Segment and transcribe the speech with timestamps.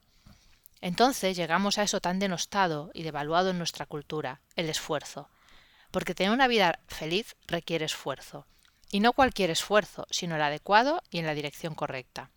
[0.82, 5.30] Entonces llegamos a eso tan denostado y devaluado en nuestra cultura, el esfuerzo.
[5.92, 8.46] Porque tener una vida feliz requiere esfuerzo.
[8.92, 12.30] Y no cualquier esfuerzo, sino el adecuado y en la dirección correcta.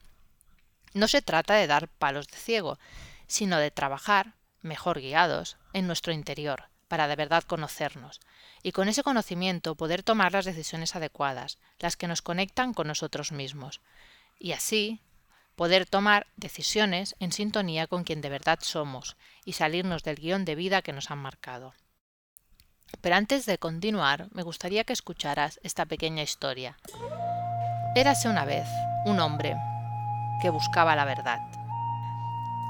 [0.95, 2.79] No se trata de dar palos de ciego,
[3.27, 8.21] sino de trabajar, mejor guiados, en nuestro interior, para de verdad conocernos,
[8.65, 13.31] y con ese conocimiento poder tomar las decisiones adecuadas, las que nos conectan con nosotros
[13.31, 13.81] mismos.
[14.41, 15.01] Y así
[15.61, 20.55] poder tomar decisiones en sintonía con quien de verdad somos y salirnos del guion de
[20.55, 21.75] vida que nos han marcado.
[23.03, 26.79] Pero antes de continuar, me gustaría que escucharas esta pequeña historia.
[27.95, 28.67] Érase una vez
[29.05, 29.55] un hombre
[30.41, 31.41] que buscaba la verdad.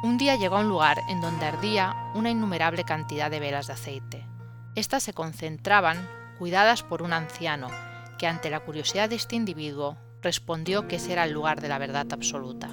[0.03, 3.75] Un día llegó a un lugar en donde ardía una innumerable cantidad de velas de
[3.75, 4.27] aceite.
[4.75, 6.09] Estas se concentraban
[6.41, 7.69] cuidadas por un anciano,
[8.19, 11.79] que ante la curiosidad de este individuo respondió que ese era el lugar de la
[11.79, 12.71] verdad absoluta.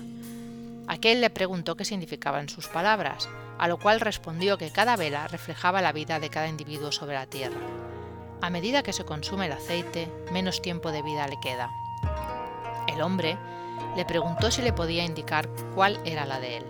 [0.88, 5.81] Aquel le preguntó qué significaban sus palabras, a lo cual respondió que cada vela reflejaba
[5.81, 7.59] la vida de cada individuo sobre la tierra.
[8.42, 11.70] A medida que se consume el aceite, menos tiempo de vida le queda.
[12.88, 13.38] El hombre
[13.95, 16.66] le preguntó si le podía indicar cuál era la de él.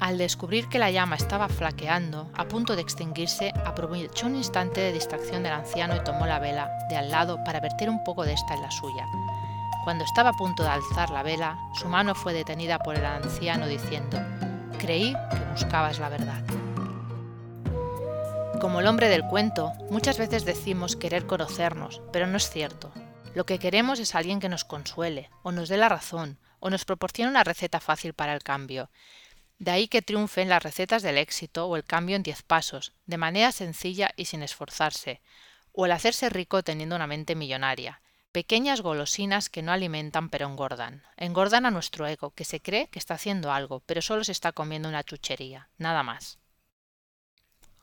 [0.00, 4.92] Al descubrir que la llama estaba flaqueando, a punto de extinguirse, aprovechó un instante de
[4.92, 8.32] distracción del anciano y tomó la vela de al lado para verter un poco de
[8.32, 9.06] esta en la suya.
[9.88, 13.66] Cuando estaba a punto de alzar la vela, su mano fue detenida por el anciano
[13.66, 14.20] diciendo,
[14.78, 16.44] Creí que buscabas la verdad.
[18.60, 22.92] Como el hombre del cuento, muchas veces decimos querer conocernos, pero no es cierto.
[23.34, 26.84] Lo que queremos es alguien que nos consuele, o nos dé la razón, o nos
[26.84, 28.90] proporcione una receta fácil para el cambio.
[29.58, 33.16] De ahí que triunfen las recetas del éxito o el cambio en diez pasos, de
[33.16, 35.22] manera sencilla y sin esforzarse,
[35.72, 41.02] o el hacerse rico teniendo una mente millonaria, Pequeñas golosinas que no alimentan pero engordan.
[41.16, 44.52] Engordan a nuestro ego, que se cree que está haciendo algo, pero solo se está
[44.52, 46.38] comiendo una chuchería, nada más.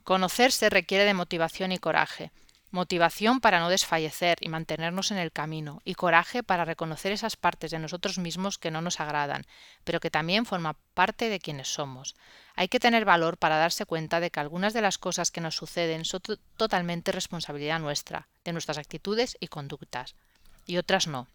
[0.04, 2.32] Conocerse requiere de motivación y coraje.
[2.70, 7.72] Motivación para no desfallecer y mantenernos en el camino, y coraje para reconocer esas partes
[7.72, 9.48] de nosotros mismos que no nos agradan,
[9.84, 12.16] pero que también forman parte de quienes somos.
[12.56, 15.56] Hay que tener valor para darse cuenta de que algunas de las cosas que nos
[15.56, 16.22] suceden son
[16.56, 20.16] totalmente responsabilidad nuestra, de nuestras actitudes y conductas
[20.66, 21.28] y otras no.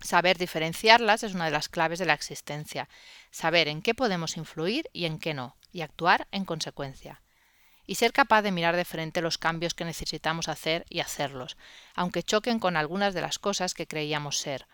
[0.00, 2.88] Saber diferenciarlas es una de las claves de la existencia,
[3.30, 7.22] saber en qué podemos influir y en qué no, y actuar en consecuencia.
[7.86, 11.56] Y ser capaz de mirar de frente los cambios que necesitamos hacer y hacerlos,
[11.94, 14.66] aunque choquen con algunas de las cosas que creíamos ser,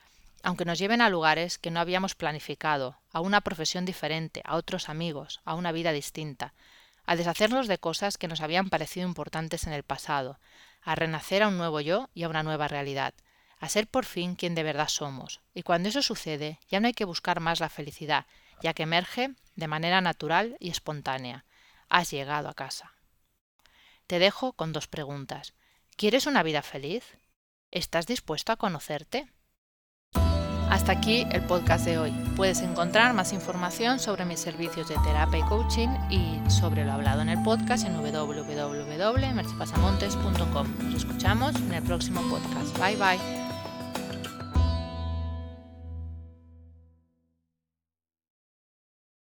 [0.42, 4.88] aunque nos lleven a lugares que no habíamos planificado, a una profesión diferente, a otros
[4.88, 6.54] amigos, a una vida distinta,
[7.04, 10.38] a deshacernos de cosas que nos habían parecido importantes en el pasado,
[10.82, 13.14] a renacer a un nuevo yo y a una nueva realidad,
[13.60, 15.40] a ser por fin quien de verdad somos.
[15.54, 18.26] Y cuando eso sucede, ya no hay que buscar más la felicidad,
[18.62, 21.44] ya que emerge de manera natural y espontánea.
[21.88, 22.94] Has llegado a casa.
[24.06, 25.54] Te dejo con dos preguntas.
[25.96, 27.04] ¿Quieres una vida feliz?
[27.70, 29.28] ¿Estás dispuesto a conocerte?
[30.70, 32.12] Hasta aquí el podcast de hoy.
[32.36, 37.22] Puedes encontrar más información sobre mis servicios de terapia y coaching y sobre lo hablado
[37.22, 40.68] en el podcast en www.mercepasamontes.com.
[40.84, 42.78] Nos escuchamos en el próximo podcast.
[42.78, 43.39] Bye bye.